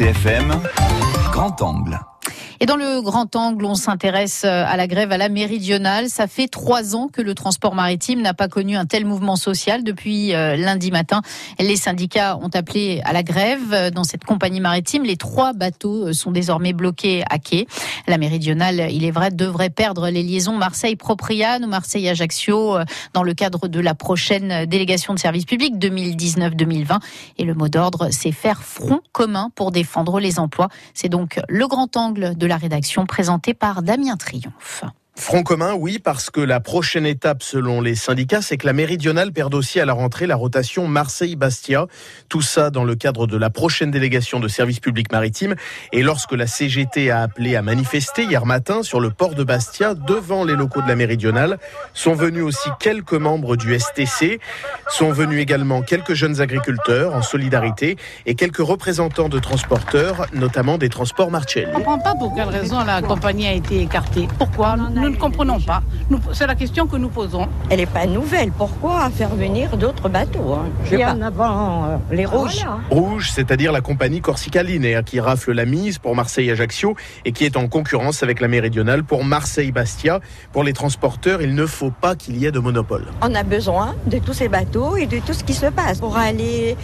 [0.00, 0.62] RCFM,
[1.30, 2.09] Grand Angle.
[2.62, 6.10] Et dans le grand angle, on s'intéresse euh, à la grève à la méridionale.
[6.10, 9.82] Ça fait trois ans que le transport maritime n'a pas connu un tel mouvement social
[9.82, 11.22] depuis euh, lundi matin.
[11.58, 15.04] Les syndicats ont appelé à la grève dans cette compagnie maritime.
[15.04, 17.66] Les trois bateaux euh, sont désormais bloqués à quai.
[18.06, 22.76] La méridionale, il est vrai, devrait perdre les liaisons Marseille-Propriane ou Marseille-Ajaccio
[23.14, 26.98] dans le cadre de la prochaine délégation de service public 2019-2020.
[27.38, 30.68] Et le mot d'ordre, c'est faire front commun pour défendre les emplois.
[30.92, 34.84] C'est donc le grand angle de la rédaction présentée par Damien Triomphe.
[35.20, 39.32] Front commun, oui, parce que la prochaine étape, selon les syndicats, c'est que la méridionale
[39.32, 41.86] perde aussi à la rentrée la rotation Marseille-Bastia.
[42.30, 45.56] Tout ça dans le cadre de la prochaine délégation de service public maritime.
[45.92, 49.92] Et lorsque la CGT a appelé à manifester hier matin sur le port de Bastia,
[49.92, 51.58] devant les locaux de la méridionale,
[51.92, 54.40] sont venus aussi quelques membres du STC,
[54.88, 60.88] sont venus également quelques jeunes agriculteurs en solidarité et quelques représentants de transporteurs, notamment des
[60.88, 61.66] transports Marcelli.
[61.66, 64.26] Je ne comprends pas pour quelle raison la compagnie a été écartée.
[64.38, 65.82] Pourquoi nous ne comprenons pas.
[66.32, 67.48] C'est la question que nous posons.
[67.68, 68.50] Elle n'est pas nouvelle.
[68.52, 72.64] Pourquoi faire venir d'autres bateaux hein Et en avant euh, les rouges.
[72.90, 77.56] Rouges, c'est-à-dire la compagnie Corsica Linea qui rafle la mise pour Marseille-Ajaccio et qui est
[77.56, 80.20] en concurrence avec la méridionale pour Marseille-Bastia.
[80.52, 83.06] Pour les transporteurs, il ne faut pas qu'il y ait de monopole.
[83.22, 86.16] On a besoin de tous ces bateaux et de tout ce qui se passe pour
[86.16, 86.76] aller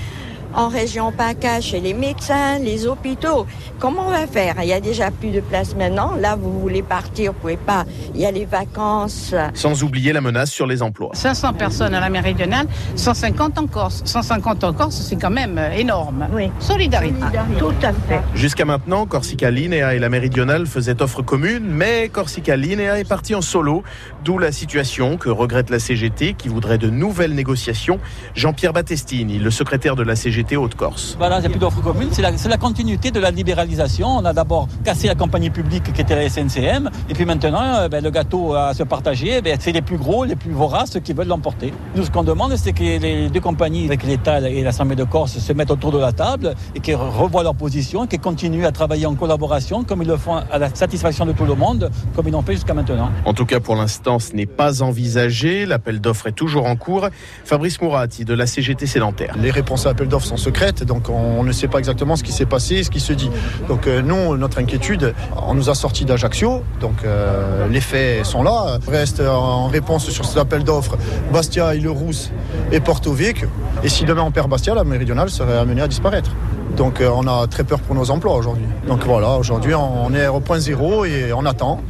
[0.57, 3.47] en région PACA chez les médecins, les hôpitaux.
[3.79, 4.55] Comment on va faire?
[4.62, 6.15] Il y a déjà plus de place maintenant.
[6.19, 7.85] Là, vous voulez partir, vous pouvez pas.
[8.15, 9.34] Il y a les vacances.
[9.55, 11.11] Sans oublier la menace sur les emplois.
[11.12, 14.03] 500 personnes à la méridionale, 150 en Corse.
[14.07, 16.27] 150 en Corse, c'est quand même euh, énorme.
[16.33, 16.51] Oui.
[16.59, 17.21] Solidarité.
[17.59, 18.21] Tout à fait.
[18.34, 23.34] Jusqu'à maintenant, Corsica Linea et la méridionale faisaient offre commune, mais Corsica Linea est parti
[23.34, 23.83] en solo,
[24.25, 28.01] d'où la situation que regrette la CGT qui voudrait de nouvelles négociations.
[28.34, 31.17] Jean-Pierre Battestini, le secrétaire de la CGT, Haute-Corse.
[31.19, 32.11] Voilà, il n'y a plus d'offres communes.
[32.13, 34.07] C'est la, la, continuité de la libéralisation.
[34.07, 36.91] On a d'abord cassé la compagnie publique qui était la SNCM.
[37.09, 40.25] Et puis maintenant, euh, ben, le gâteau à se partager, ben, c'est les plus gros,
[40.25, 41.73] les plus voraces qui veulent l'emporter.
[41.97, 45.39] Nous, ce qu'on demande, c'est que les deux compagnies, avec l'État et l'Assemblée de Corse,
[45.39, 48.73] se mettent autour de la table et qu'ils revoient leur position et qu'ils continuent à
[48.73, 52.29] travailler en collaboration comme ils le font à la satisfaction de tout le monde, comme
[52.29, 53.11] ils l'ont fait jusqu'à maintenant.
[53.25, 55.67] En tout cas, pour l'instant, ce n'est pas envisagé.
[55.67, 57.09] L'appel d'offres est toujours en cours.
[57.45, 59.35] Fabrice Mourati de la CGT sédentaire.
[59.41, 62.32] Les réponses à l'appel d'offres sont secrètes, donc on ne sait pas exactement ce qui
[62.32, 63.31] s'est passé, ce qui se dit.
[63.69, 65.14] Donc euh, nous, notre inquiétude,
[65.47, 68.78] on nous a sorti d'Ajaccio, donc euh, les faits sont là.
[68.87, 70.97] Reste en réponse sur cet appel d'offres
[71.32, 72.31] Bastia, Île-Rousse
[72.72, 73.48] et Porto Vecchio.
[73.82, 76.31] Et si demain on perd Bastia, la méridionale serait amenée à disparaître.
[76.76, 78.66] Donc euh, on a très peur pour nos emplois aujourd'hui.
[78.87, 81.81] Donc voilà, aujourd'hui on est au point zéro et on attend.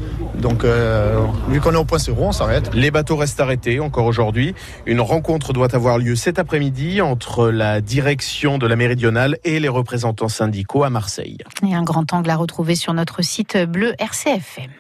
[0.41, 2.71] Donc, euh, vu qu'on est au point zéro, on s'arrête.
[2.75, 4.55] Les bateaux restent arrêtés encore aujourd'hui.
[4.87, 9.69] Une rencontre doit avoir lieu cet après-midi entre la direction de la Méridionale et les
[9.69, 11.39] représentants syndicaux à Marseille.
[11.67, 14.71] Et un grand angle à retrouver sur notre site bleu RCFM.